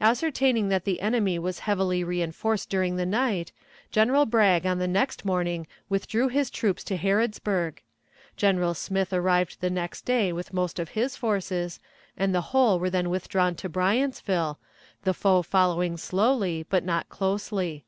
Ascertaining 0.00 0.70
that 0.70 0.84
the 0.84 1.00
enemy 1.00 1.38
was 1.38 1.60
heavily 1.60 2.02
reënforced 2.02 2.68
during 2.68 2.96
the 2.96 3.06
night, 3.06 3.52
General 3.92 4.26
Bragg 4.26 4.66
on 4.66 4.80
the 4.80 4.88
next 4.88 5.24
morning 5.24 5.68
withdrew 5.88 6.26
his 6.26 6.50
troops 6.50 6.82
to 6.82 6.96
Harrodsburg. 6.98 7.78
General 8.36 8.74
Smith 8.74 9.12
arrived 9.12 9.58
the 9.60 9.70
next 9.70 10.02
day 10.04 10.32
with 10.32 10.52
most 10.52 10.80
of 10.80 10.88
his 10.98 11.14
forces, 11.14 11.78
and 12.16 12.34
the 12.34 12.40
whole 12.50 12.80
were 12.80 12.90
then 12.90 13.08
withdrawn 13.08 13.54
to 13.54 13.68
Bryantsville, 13.68 14.58
the 15.04 15.14
foe 15.14 15.42
following 15.42 15.96
slowly 15.96 16.66
but 16.68 16.84
not 16.84 17.08
closely. 17.08 17.84